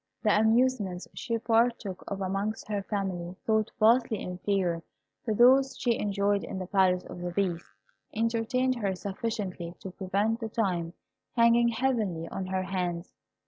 The 0.23 0.35
amusements 0.35 1.07
she 1.13 1.37
partook 1.37 2.03
of 2.07 2.21
amongst 2.21 2.67
her 2.69 2.81
family, 2.81 3.35
though 3.45 3.63
vastly 3.79 4.19
inferior 4.19 4.81
to 5.25 5.33
those 5.35 5.77
she 5.77 5.99
enjoyed 5.99 6.43
in 6.43 6.57
the 6.57 6.65
Palace 6.65 7.05
of 7.05 7.19
the 7.21 7.29
Beast, 7.29 7.67
entertained 8.11 8.73
her 8.77 8.95
sufficiently 8.95 9.75
to 9.81 9.91
prevent 9.91 10.39
the 10.39 10.49
time 10.49 10.93
hanging 11.35 11.67
heavily 11.67 12.27
on 12.29 12.47
her 12.47 12.63
hands. 12.63 13.13